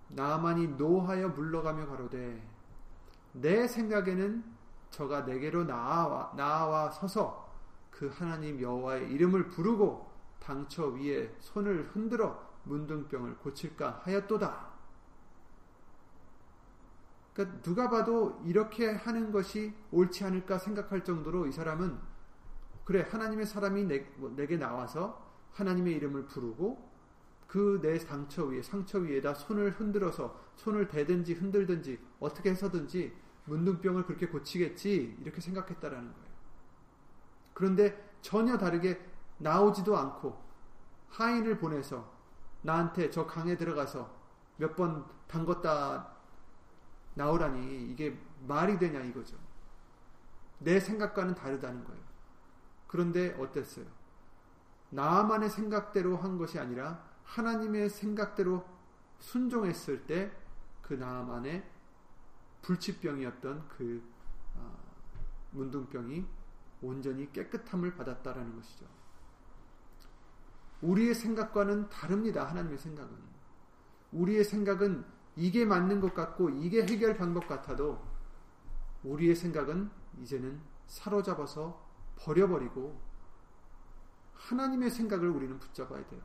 [0.10, 2.47] 나만이 노하여 물러가며 가로되
[3.34, 4.43] 내 생각에는
[4.91, 7.51] 저가 내게로 나와, 나와 서서
[7.89, 14.75] 그 하나님 여호와의 이름을 부르고 당처 위에 손을 흔들어 문둥병을 고칠까 하였도다.
[17.36, 22.00] 그러니까 누가 봐도 이렇게 하는 것이 옳지 않을까 생각할 정도로 이 사람은
[22.86, 25.21] 그래 하나님의 사람이 내, 뭐, 게 나와서
[25.54, 26.95] 하나님의 이름을 부르고
[27.48, 33.13] 그 내 상처 위에 상처 위에다 손을 흔들어서 손을 대든지 흔들든지 어떻게 해서든지
[33.45, 36.26] 문둥병을 그렇게 고치겠지 이렇게 생각했다라는 거예요.
[37.54, 39.00] 그런데 전혀 다르게
[39.38, 40.41] 나오지도 않고
[41.10, 42.12] 하인을 보내서
[42.62, 44.10] 나한테 저 강에 들어가서
[44.58, 46.14] 몇 번 담궜다
[47.15, 49.38] 나오라니 이게 말이 되냐 이거죠.
[50.60, 52.01] 내 생각과는 다르다는 거예요.
[52.88, 53.86] 그런데 어땠어요?
[54.91, 58.65] 나만의 생각대로 한 것이 아니라 하나님의 생각대로
[59.19, 60.45] 순종했을 때
[60.86, 61.67] 그 나만의
[62.62, 64.04] 불치병이었던 그
[64.56, 64.71] 아,
[65.51, 66.25] 문둥병이
[66.82, 68.86] 온전히 깨끗함을 받았다라는 것이죠.
[70.82, 72.47] 우리의 생각과는 다릅니다.
[72.47, 73.17] 하나님의 생각은.
[74.12, 75.04] 우리의 생각은
[75.36, 78.02] 이게 맞는 것 같고 이게 해결 방법 같아도
[79.04, 79.89] 우리의 생각은
[80.21, 81.84] 이제는 사로잡아서
[82.17, 83.00] 버려버리고
[84.34, 86.21] 하나님의 생각을 우리는 붙잡아야 돼요.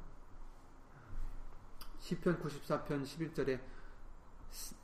[1.99, 3.61] 시편 94편 11절에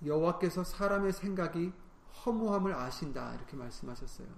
[0.04, 1.72] 여호와께서 사람의 생각이
[2.24, 4.28] 허무함을 아신다 이렇게 말씀하셨어요.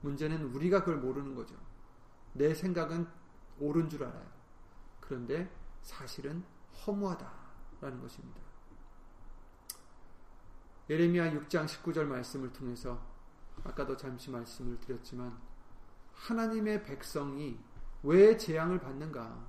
[0.00, 1.56] 문제는 우리가 그걸 모르는 거죠.
[2.32, 3.08] 내 생각은
[3.58, 4.26] 옳은 줄 알아요.
[5.00, 5.50] 그런데
[5.82, 6.44] 사실은
[6.86, 8.45] 허무하다라는 것입니다.
[10.88, 13.00] 예레미야 6장 19절 말씀을 통해서
[13.64, 15.36] 아까도 잠시 말씀을 드렸지만
[16.14, 17.58] 하나님의 백성이
[18.02, 19.46] 왜 재앙을 받는가?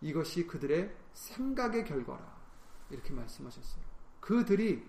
[0.00, 2.36] 이것이 그들의 생각의 결과라.
[2.90, 3.84] 이렇게 말씀하셨어요.
[4.20, 4.84] 그들이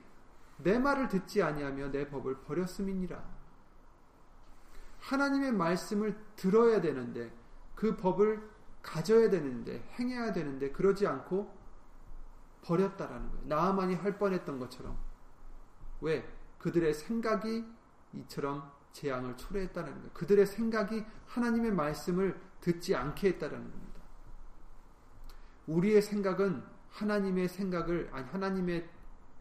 [0.58, 3.23] 내 말을 듣지 아니하며 내 법을 버렸음이니라.
[5.00, 7.32] 하나님의 말씀을 들어야 되는데
[7.76, 8.50] 그 법을
[8.82, 11.56] 가져야 되는데 행해야 되는데 그러지 않고
[12.63, 13.45] 버렸다라는 거예요.
[13.45, 14.97] 나만이 할 뻔했던 것처럼
[16.02, 16.28] 왜?
[16.60, 17.66] 그들의 생각이
[18.14, 20.10] 이처럼 재앙을 초래했다는 거예요.
[20.14, 24.02] 그들의 생각이 하나님의 말씀을 듣지 않게 했다는 겁니다.
[25.68, 28.90] 우리의 생각은 하나님의 생각을, 아니, 하나님의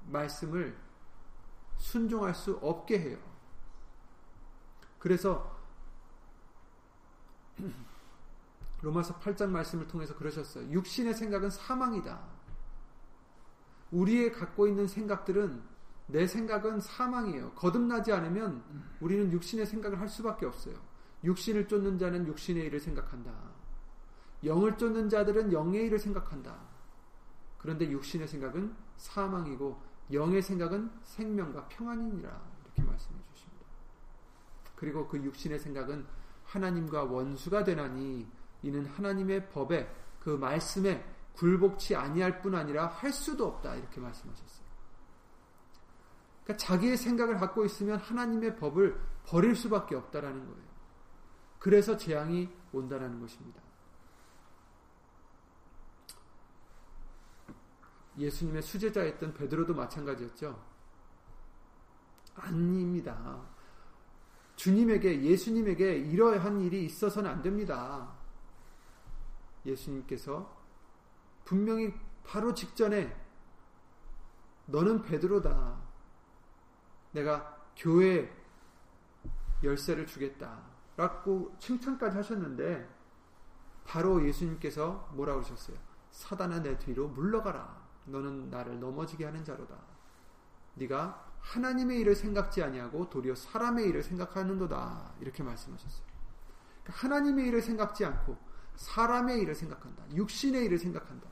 [0.08, 0.76] 말씀을
[1.76, 3.18] 순종할 수 없게 해요.
[4.98, 5.56] 그래서
[8.82, 10.70] 로마서 8장 말씀을 통해서 그러셨어요.
[10.70, 12.20] 육신의 생각은 사망이다.
[13.90, 15.75] 우리의 갖고 있는 생각들은
[16.06, 17.52] 내 생각은 사망이에요.
[17.52, 18.62] 거듭나지 않으면
[19.00, 20.76] 우리는 육신의 생각을 할 수밖에 없어요.
[21.24, 23.32] 육신을 쫓는 자는 육신의 일을 생각한다.
[24.44, 26.56] 영을 쫓는 자들은 영의 일을 생각한다.
[27.58, 29.80] 그런데 육신의 생각은 사망이고
[30.12, 32.28] 영의 생각은 생명과 평안이니라
[32.64, 33.66] 이렇게 말씀해 주십니다.
[34.76, 36.06] 그리고 그 육신의 생각은
[36.44, 38.26] 하나님과 원수가 되나니
[38.62, 44.65] 이는 하나님의 법에 그 말씀에 굴복치 아니할 뿐 아니라 할 수도 없다 이렇게 말씀하셨어요.
[46.46, 50.66] 그러니까 자기의 생각을 갖고 있으면 하나님의 법을 버릴 수밖에 없다라는 거예요.
[51.58, 53.60] 그래서 재앙이 온다라는 것입니다.
[58.16, 60.64] 예수님의 수제자였던 베드로도 마찬가지였죠.
[62.36, 63.42] 아닙니다.
[64.54, 68.16] 주님에게 예수님에게 이러한 일이 있어서는 안 됩니다.
[69.66, 70.56] 예수님께서
[71.44, 71.92] 분명히
[72.24, 73.14] 바로 직전에
[74.66, 75.85] 너는 베드로다.
[77.16, 78.30] 내가 교회
[79.62, 80.60] 열쇠를 주겠다.
[80.96, 82.88] 라고 칭찬까지 하셨는데
[83.84, 85.76] 바로 예수님께서 뭐라고 하셨어요?
[86.10, 87.86] 사단아 내 뒤로 물러가라.
[88.06, 89.76] 너는 나를 넘어지게 하는 자로다.
[90.74, 95.14] 네가 하나님의 일을 생각지 아니하고 도리어 사람의 일을 생각하는도다.
[95.20, 96.06] 이렇게 말씀하셨어요.
[96.82, 98.36] 그러니까 하나님의 일을 생각지 않고
[98.76, 100.04] 사람의 일을 생각한다.
[100.14, 101.28] 육신의 일을 생각한다.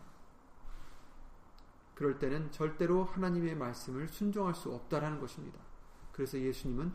[1.95, 5.59] 그럴 때는 절대로 하나님의 말씀을 순종할 수 없다라는 것입니다.
[6.15, 6.95] 그래서 예수님은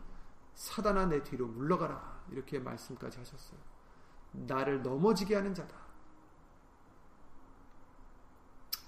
[0.54, 2.24] 사단아 내 뒤로 물러가라.
[2.30, 3.60] 이렇게 말씀까지 하셨어요.
[4.32, 5.76] 나를 넘어지게 하는 자다.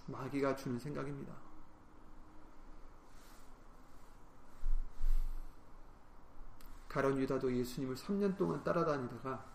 [0.07, 1.35] 마귀가 주는 생각입니다.
[6.89, 9.53] 가론 유다도 예수님을 3년 동안 따라다니다가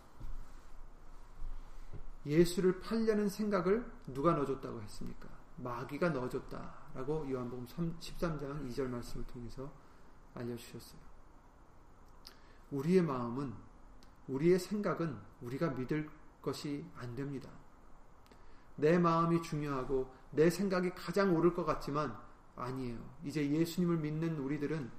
[2.26, 5.28] 예수를 팔려는 생각을 누가 넣어줬다고 했습니까?
[5.58, 9.72] 마귀가 넣어줬다라고 요한복음 13장 2절 말씀을 통해서
[10.38, 11.00] 알려주셨어요.
[12.72, 13.54] 우리의 마음은
[14.28, 16.10] 우리의 생각은 우리가 믿을
[16.42, 17.50] 것이 안 됩니다.
[18.76, 22.16] 내 마음이 중요하고 내 생각이 가장 옳을 것 같지만
[22.56, 22.98] 아니에요.
[23.24, 24.90] 이제 예수님을 믿는 우리들은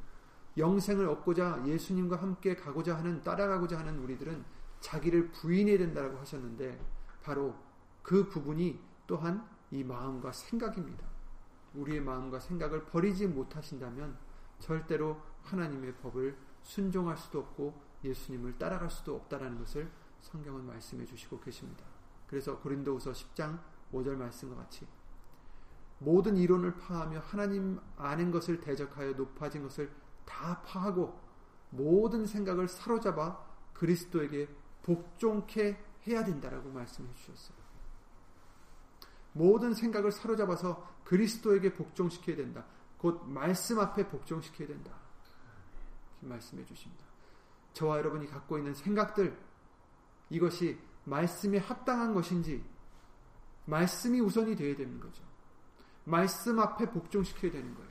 [0.57, 4.44] 영생을 얻고자 예수님과 함께 가고자 하는 따라가고자 하는 우리들은
[4.81, 6.81] 자기를 부인해야 된다고 하셨는데
[7.22, 7.55] 바로
[8.03, 11.07] 그 부분이 또한 이 마음과 생각입니다.
[11.74, 14.16] 우리의 마음과 생각을 버리지 못하신다면
[14.58, 19.90] 절대로 하나님의 법을 순종할 수도 없고 예수님을 따라갈 수도 없다라는 것을
[20.20, 21.84] 성경은 말씀해 주시고 계십니다.
[22.26, 23.58] 그래서 고린도후서 10장
[23.92, 24.86] 5절 말씀과 같이
[25.98, 29.90] 모든 이론을 파하며 하나님 아는 것을 대적하여 높아진 것을
[30.24, 31.18] 다 파하고
[31.70, 34.48] 모든 생각을 사로잡아 그리스도에게
[34.82, 37.58] 복종케 해야 된다라고 말씀해 주셨어요.
[39.32, 42.64] 모든 생각을 사로잡아서 그리스도에게 복종시켜야 된다.
[42.98, 44.92] 곧 말씀 앞에 복종시켜야 된다.
[46.20, 47.04] 말씀해 주십니다.
[47.72, 49.38] 저와 여러분이 갖고 있는 생각들
[50.30, 52.64] 이것이 말씀에 합당한 것인지
[53.66, 55.22] 말씀이 우선이 되어야 되는 거죠.
[56.04, 57.88] 말씀 앞에 복종시켜야 되는 거예요.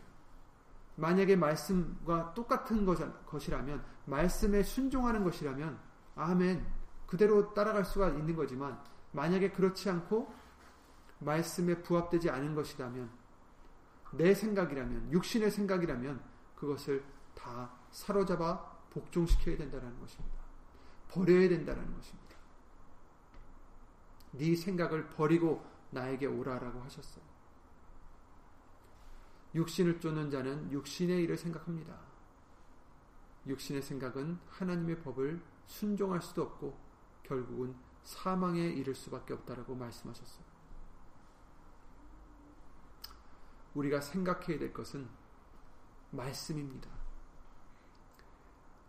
[0.95, 2.85] 만약에 말씀과 똑같은
[3.25, 5.79] 것이라면 말씀에 순종하는 것이라면
[6.15, 6.65] 아멘
[7.05, 10.33] 그대로 따라갈 수가 있는 거지만 만약에 그렇지 않고
[11.19, 13.09] 말씀에 부합되지 않은 것이라면
[14.11, 16.21] 내 생각이라면 육신의 생각이라면
[16.55, 17.03] 그것을
[17.35, 20.37] 다 사로잡아 복종시켜야 된다는 것입니다.
[21.09, 22.35] 버려야 된다는 것입니다.
[24.31, 27.23] 네 생각을 버리고 나에게 오라라고 하셨어요.
[29.55, 31.97] 육신을 쫓는 자는 육신의 일을 생각합니다.
[33.47, 36.77] 육신의 생각은 하나님의 법을 순종할 수도 없고
[37.23, 40.46] 결국은 사망에 이를 수밖에 없다라고 말씀하셨어요.
[43.77, 45.07] 우리가 생각해야 될 것은
[46.09, 46.89] 말씀입니다.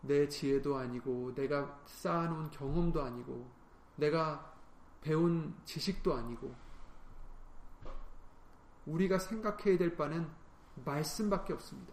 [0.01, 3.51] 내 지혜도 아니고 내가 쌓아놓은 경험도 아니고
[3.97, 4.55] 내가
[5.03, 6.55] 배운 지식도 아니고
[8.87, 10.29] 우리가 생각해야 될 바는
[10.85, 11.93] 말씀밖에 없습니다.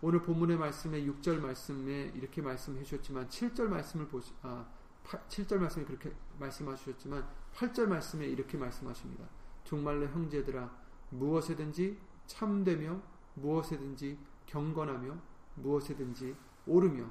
[0.00, 4.66] 오늘 본문의 말씀에 6절 말씀에 이렇게 말씀해 주셨지만 7절 말씀을 보시 아
[5.04, 9.24] 7절 말씀에 그렇게 말씀하셨지만 8절 말씀에 이렇게 말씀하십니다.
[9.64, 10.81] 정말로 형제들아
[11.12, 13.00] 무엇에든지 참되며
[13.34, 15.16] 무엇에든지 경건하며
[15.56, 16.34] 무엇에든지
[16.66, 17.06] 오르며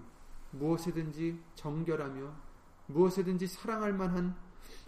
[0.52, 2.34] 무엇에든지 정결하며
[2.88, 4.36] 무엇에든지 사랑할 만한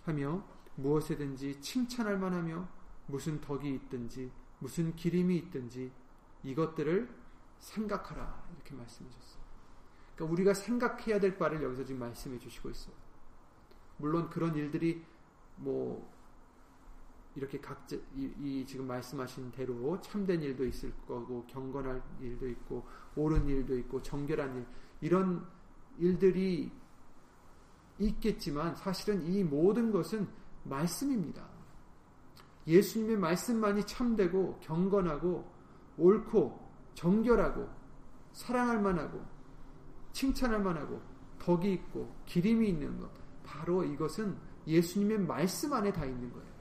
[0.04, 0.44] 하며
[0.76, 2.68] 무엇에든지 칭찬할 만하며
[3.08, 5.92] 무슨 덕이 있든지 무슨 기림이 있든지
[6.44, 7.10] 이것들을
[7.60, 9.44] 생각하라 이렇게 말씀하셨어요.
[10.16, 12.96] 그러니까 우리가 생각해야 될 바를 여기서 지금 말씀해 주시고 있어요.
[13.98, 15.04] 물론 그런 일들이
[15.56, 16.13] 뭐
[17.36, 23.48] 이렇게 각자 이, 이, 지금 말씀하신 대로 참된 일도 있을 거고 경건할 일도 있고 옳은
[23.48, 24.66] 일도 있고 정결한 일
[25.02, 25.46] 이런
[25.98, 26.72] 일들이
[28.00, 30.28] 있겠지만 사실은 이 모든 것은
[30.64, 31.44] 말씀입니다.
[32.68, 35.52] 예수님의 말씀만이 참되고 경건하고
[35.98, 36.60] 옳고
[36.96, 37.68] 정결하고
[38.32, 39.24] 사랑할 만하고
[40.14, 41.02] 칭찬할 만하고
[41.40, 43.10] 덕이 있고 기림이 있는 것
[43.44, 46.53] 바로 이것은 예수님의 말씀 안에 다 있는 거예요.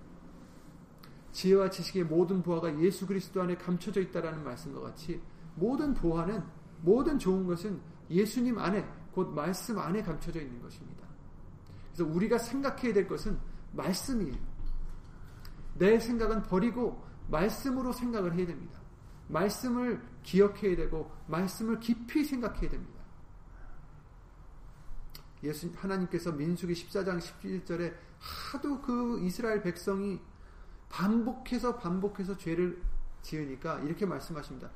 [1.32, 5.20] 지혜와 지식의 모든 보화가 예수 그리스도 안에 감춰져 있다라는 말씀과 같이
[5.54, 6.42] 모든 보화는
[6.82, 11.02] 모든 좋은 것은 예수님 안에 곧 말씀 안에 감춰져 있는 것입니다.
[11.92, 13.38] 그래서 우리가 생각해야 될 것은
[13.72, 14.52] 말씀이에요.
[15.74, 18.80] 내 생각은 버리고 말씀으로 생각을 해야 됩니다.
[19.28, 23.00] 말씀을 기억해야 되고 말씀을 깊이 생각해야 됩니다.
[25.42, 30.20] 예수 하나님께서 민수기 14장 17절에 하도 그 이스라엘 백성이
[30.92, 32.80] 반복해서 반복해서 죄를
[33.22, 34.70] 지으니까 이렇게 말씀하십니다.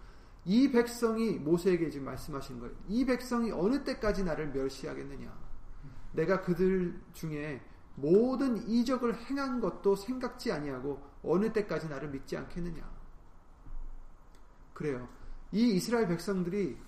[0.47, 2.75] 이 백성이 모세에게 지금 말씀하신 거예요.
[2.89, 5.33] 이 백성이 어느 때까지 나를 멸시하겠느냐?
[6.13, 7.61] 내가 그들 중에
[7.97, 12.89] 모든 이적을 행한 것도 생각지 아니하고 어느 때까지 나를 믿지 않겠느냐?
[14.73, 15.09] 그래요.
[15.53, 16.79] 이 이스라엘 백성들이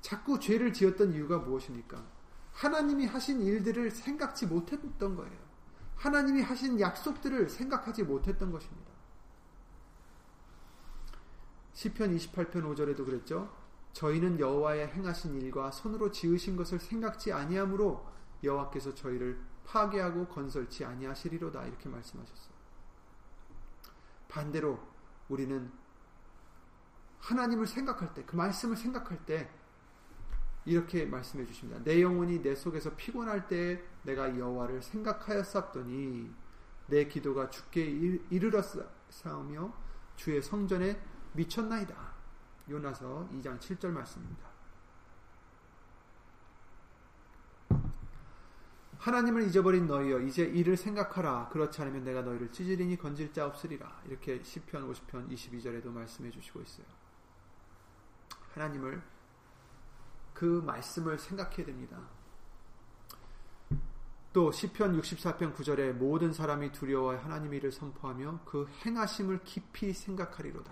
[0.00, 2.04] 자꾸 죄를 지었던 이유가 무엇입니까?
[2.52, 5.47] 하나님이 하신 일들을 생각지 못했던 거예요.
[5.98, 8.90] 하나님이 하신 약속들을 생각하지 못했던 것입니다.
[11.74, 13.54] 시편 28편 5절에도 그랬죠.
[13.92, 18.06] 저희는 여호와의 행하신 일과 손으로 지으신 것을 생각지 아니하므로
[18.42, 22.54] 여호와께서 저희를 파괴하고 건설치 아니하시리로다 이렇게 말씀하셨어요.
[24.28, 24.78] 반대로
[25.28, 25.70] 우리는
[27.20, 29.50] 하나님을 생각할 때, 그 말씀을 생각할 때
[30.68, 31.82] 이렇게 말씀해 주십니다.
[31.82, 36.30] 내 영혼이 내 속에서 피곤할 때 내가 여호와를 생각하였었더니
[36.86, 37.84] 내 기도가 주께
[38.30, 39.72] 이르렀사오며
[40.16, 41.00] 주의 성전에
[41.32, 41.94] 미쳤나이다.
[42.68, 44.46] 요나서 2장 7절 말씀입니다.
[48.98, 54.42] 하나님을 잊어버린 너희여 이제 이를 생각하라 그렇지 않으면 내가 너희를 찌질이니 건질 자 없으리라 이렇게
[54.42, 56.86] 시편 50편 22절에도 말씀해 주시고 있어요.
[58.52, 59.00] 하나님을
[60.38, 61.98] 그 말씀을 생각해야 됩니다.
[64.32, 70.70] 또 시편 64편 9절에 모든 사람이 두려워 하나님 일을 선포하며 그 행하심을 깊이 생각하리로다.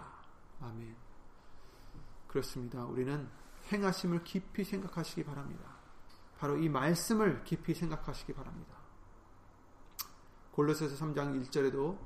[0.61, 0.95] 아멘.
[2.29, 2.85] 그렇습니다.
[2.85, 3.29] 우리는
[3.73, 5.65] 행하심을 깊이 생각하시기 바랍니다.
[6.39, 8.77] 바로 이 말씀을 깊이 생각하시기 바랍니다.
[10.53, 11.99] 골로새서 3장 1절에도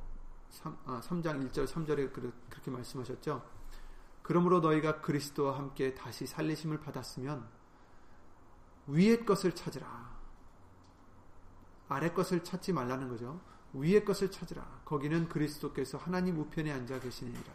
[0.48, 3.59] 3, 아, 3장 1절 3절에 그렇게 말씀하셨죠.
[4.22, 7.48] 그러므로 너희가 그리스도와 함께 다시 살리심을 받았으면
[8.86, 10.10] 위의 것을 찾으라.
[11.88, 13.40] 아래 것을 찾지 말라는 거죠.
[13.72, 14.82] 위의 것을 찾으라.
[14.84, 17.52] 거기는 그리스도께서 하나님 우편에 앉아 계시니라.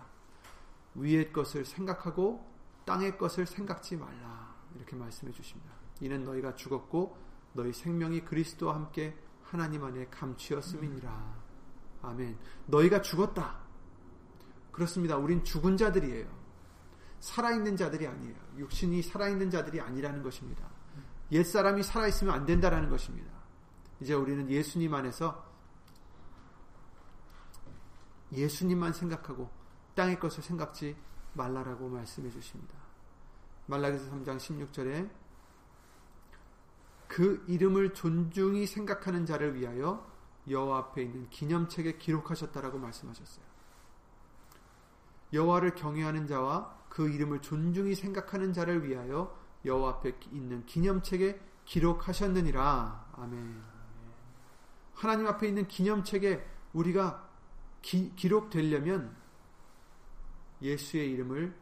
[0.96, 2.50] 위의 것을 생각하고
[2.86, 4.56] 땅의 것을 생각지 말라.
[4.76, 5.74] 이렇게 말씀해 주십니다.
[6.02, 7.18] 이는 너희가 죽었고
[7.54, 11.36] 너희 생명이 그리스도와 함께 하나님 안에 감추었음이니라.
[12.02, 12.38] 아멘.
[12.68, 13.60] 너희가 죽었다.
[14.72, 15.18] 그렇습니다.
[15.18, 16.45] 우린 죽은 자들이에요.
[17.20, 18.36] 살아있는 자들이 아니에요.
[18.58, 20.68] 육신이 살아있는 자들이 아니라는 것입니다.
[21.32, 23.32] 옛사람이 살아있으면 안 된다라는 것입니다.
[24.00, 25.44] 이제 우리는 예수님 안에서
[28.32, 29.50] 예수님만 생각하고
[29.96, 30.96] 땅의 것을 생각지
[31.34, 32.76] 말라라고 말씀해 주십니다.
[33.68, 35.10] 말라기서 3장 16절에
[37.08, 40.06] 그 이름을 존중히 생각하는 자를 위하여
[40.50, 43.46] 여호와 앞에 있는 기념책에 기록하셨다라고 말씀하셨어요.
[45.34, 53.12] 여호와를 경외하는 자와 그 이름을 존중히 생각하는 자를 위하여 여호와 앞에 있는 기념책에 기록하셨느니라.
[53.14, 53.62] 아멘.
[54.94, 57.28] 하나님 앞에 있는 기념책에 우리가
[57.82, 59.16] 기, 기록되려면
[60.62, 61.56] 예수의 이름을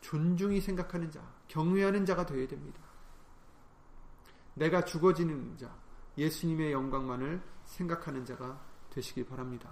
[0.00, 2.80] 존중히 생각하는 자, 경외하는 자가 되어야 됩니다.
[4.54, 5.74] 내가 죽어지는 자,
[6.18, 8.60] 예수님의 영광만을 생각하는 자가
[8.90, 9.70] 되시기 바랍니다.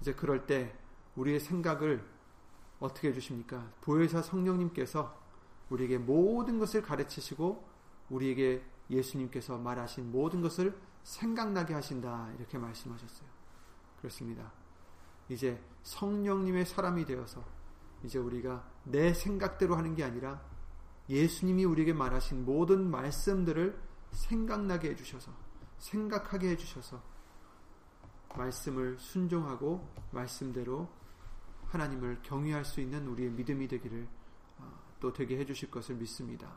[0.00, 0.74] 이제 그럴 때
[1.16, 2.04] 우리의 생각을
[2.80, 3.72] 어떻게 해주십니까?
[3.80, 5.18] 보혜사 성령님께서
[5.70, 7.68] 우리에게 모든 것을 가르치시고
[8.10, 12.30] 우리에게 예수님께서 말하신 모든 것을 생각나게 하신다.
[12.38, 13.28] 이렇게 말씀하셨어요.
[13.98, 14.52] 그렇습니다.
[15.28, 17.44] 이제 성령님의 사람이 되어서
[18.04, 20.40] 이제 우리가 내 생각대로 하는 게 아니라
[21.08, 23.78] 예수님이 우리에게 말하신 모든 말씀들을
[24.12, 25.32] 생각나게 해주셔서
[25.78, 27.02] 생각하게 해주셔서
[28.36, 30.88] 말씀을 순종하고 말씀대로
[31.66, 34.08] 하나님을 경외할 수 있는 우리의 믿음이 되기를
[34.58, 36.50] 어, 또 되게 해주실 것을 믿습니다.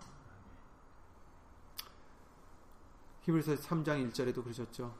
[3.21, 4.95] 히브리서 3장 1절에도 그러셨죠.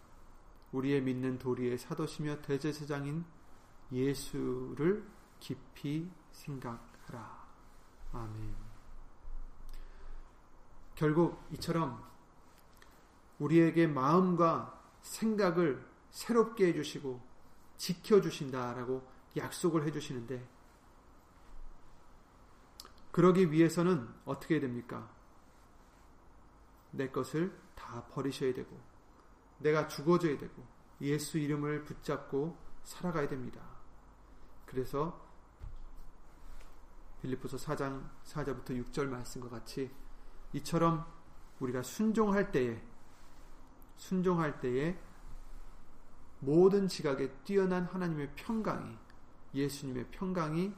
[0.71, 3.25] 우리의 믿는 도리의 사도시며 대제사장인
[3.91, 5.05] 예수를
[5.39, 7.47] 깊이 생각하라.
[8.13, 8.55] 아멘.
[10.95, 12.03] 결국 이처럼
[13.39, 17.21] 우리에게 마음과 생각을 새롭게 해주시고
[17.77, 20.47] 지켜주신다라고 약속을 해주시는데
[23.11, 25.09] 그러기 위해서는 어떻게 됩니까?
[26.91, 28.79] 내 것을 다 버리셔야 되고
[29.59, 30.65] 내가 죽어져야 되고
[31.01, 33.61] 예수 이름을 붙잡고 살아가야 됩니다.
[34.65, 35.19] 그래서
[37.21, 39.91] 빌리포서 4장 4절부터 6절 말씀과 같이
[40.53, 41.05] 이처럼
[41.59, 42.81] 우리가 순종할 때에
[43.95, 44.99] 순종할 때에
[46.41, 48.97] 모든 지각에 뛰어난 하나님의 평강이
[49.53, 50.73] 예수님의 평강이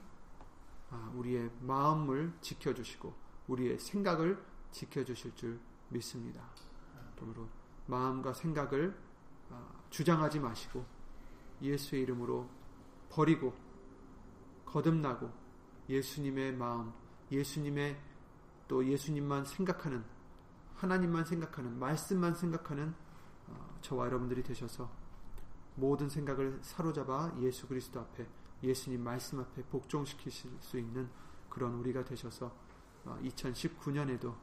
[0.91, 3.14] 아, 우리의 마음을 지켜주시고
[3.47, 5.59] 우리의 생각을 지켜주실 줄
[5.89, 6.41] 믿습니다.
[7.16, 7.47] 그러므로
[7.88, 8.95] 마음과 생각을
[9.49, 10.86] 아, 주장하지 마시고
[11.61, 12.49] 예수의 이름으로
[13.09, 13.53] 버리고
[14.66, 15.32] 거듭나고
[15.88, 16.91] 예수님의 마음,
[17.32, 17.99] 예수님의
[18.68, 20.03] 또 예수님만 생각하는
[20.76, 22.93] 하나님만 생각하는 말씀만 생각하는
[23.47, 25.03] 어, 저와 여러분들이 되셔서
[25.76, 28.28] 모든 생각을 사로잡아 예수 그리스도 앞에
[28.61, 31.09] 예수님 말씀 앞에 복종시키실 수 있는
[31.49, 32.55] 그런 우리가 되셔서
[33.05, 34.41] 2019년에도 어,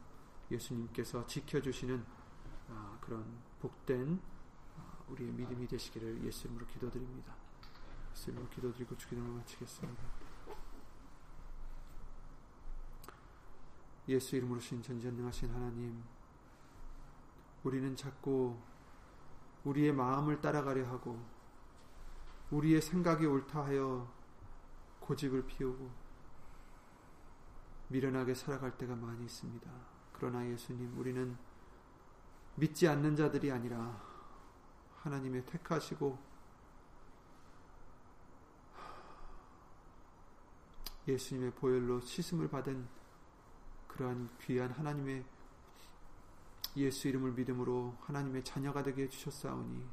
[0.50, 2.04] 예수님께서 지켜주시는
[2.68, 3.24] 어, 그런
[3.60, 4.20] 복된
[5.08, 7.34] 우리의 믿음이 되시기를 예수 이름으로 기도드립니다.
[8.12, 10.02] 예수 이름으로 기도드리고 주기도를 마치겠습니다.
[14.08, 16.02] 예수 이름으로 신 전지전능하신 하나님
[17.62, 18.56] 우리는 자꾸
[19.64, 21.20] 우리의 마음을 따라가려 하고
[22.50, 24.10] 우리의 생각이 옳다 하여
[25.00, 25.90] 고집을 피우고
[27.88, 29.70] 미련하게 살아갈 때가 많이 있습니다.
[30.12, 31.36] 그러나 예수님, 우리는
[32.54, 34.00] 믿지 않는 자들이 아니라
[34.98, 36.18] 하나님의 택하시고
[41.08, 42.86] 예수님의 보혈로 씻음을 받은
[43.88, 45.24] 그러한 귀한 하나님의
[46.76, 49.86] 예수 이름을 믿음으로 하나님의 자녀가 되게 해주셨사오니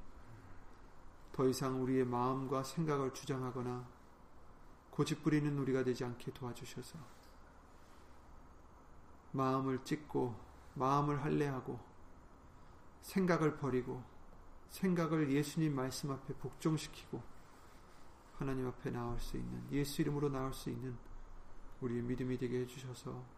[1.34, 3.88] 더 이상 우리의 마음과 생각을 주장하거나
[4.92, 6.98] 고집부리는 우리가 되지 않게 도와주셔서
[9.32, 10.36] 마음을 찢고
[10.74, 11.80] 마음을 할례하고
[13.02, 14.04] 생각을 버리고
[14.70, 17.22] 생각을 예수님 말씀 앞에 복종시키고
[18.38, 20.98] 하나님 앞에 나올 수 있는 예수 이름으로 나올 수 있는
[21.82, 23.37] 우리의 믿음이 되게 해주셔서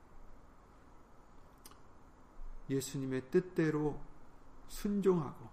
[2.69, 3.99] 예수님의 뜻대로
[4.67, 5.49] 순종하고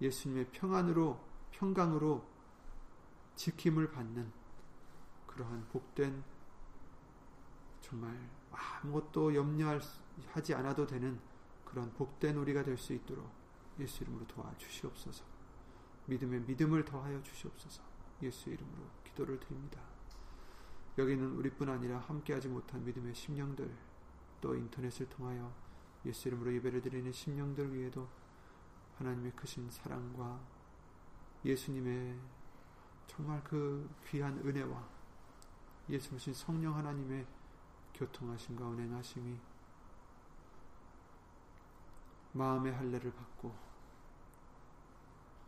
[0.00, 1.20] 예수님의 평안으로
[1.52, 2.24] 평강으로
[3.36, 4.30] 지킴을 받는
[5.26, 6.22] 그러한 복된
[7.80, 8.16] 정말
[8.50, 11.18] 아무것도 염려하지 않아도 되는
[11.64, 13.30] 그런 복된 우리가 될 수 있도록
[13.78, 15.24] 예수 이름으로 도와주시옵소서.
[16.06, 17.82] 믿음의 믿음을 더하여 주시옵소서.
[18.22, 19.80] 예수 이름으로 기도를 드립니다.
[20.98, 23.74] 여기는 우리뿐 아니라 함께하지 못한 믿음의 심령들
[24.40, 25.52] 또 인터넷을 통하여
[26.06, 28.08] 예수 이름으로 예배를 드리는 심령들 위에도
[28.96, 30.40] 하나님의 크신 사랑과
[31.44, 32.18] 예수님의
[33.06, 34.88] 정말 그 귀한 은혜와
[35.88, 37.26] 예수님 성령 하나님의
[37.94, 39.38] 교통하심과 운행하심이
[42.32, 43.54] 마음의 할례를 받고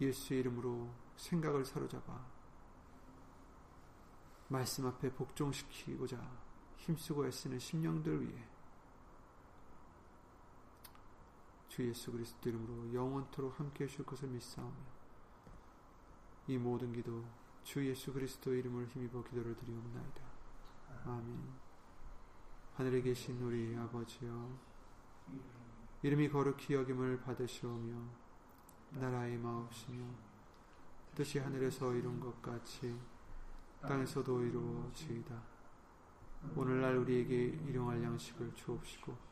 [0.01, 2.27] 예수의 이름으로 생각을 사로잡아
[4.49, 6.19] 말씀 앞에 복종시키고자
[6.77, 8.52] 힘쓰고 애쓰는 심령들 위해
[11.73, 14.75] 주 예수 그리스도 이름으로 영원토록 함께 해줄 것을 믿사오며
[16.47, 17.25] 이 모든 기도
[17.65, 20.23] 주 예수 그리스도 이름을 힘입어 기도를 드리옵나이다.
[21.07, 21.49] 아멘.
[22.75, 24.51] 하늘에 계신 우리 아버지여
[26.03, 28.05] 이름이 거룩히 여김을 받으시오며
[28.91, 30.05] 나라의 마옵시며
[31.15, 32.95] 뜻이 하늘에서 이룬 것 같이
[33.81, 35.43] 땅에서도 이루어지이다.
[36.55, 39.32] 오늘날 우리에게 일용할 양식을 주옵시고